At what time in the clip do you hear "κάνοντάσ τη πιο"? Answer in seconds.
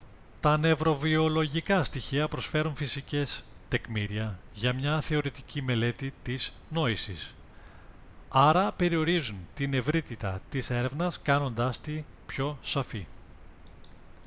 11.21-12.57